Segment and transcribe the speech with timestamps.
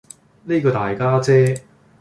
[0.45, 1.63] 呢個大家姐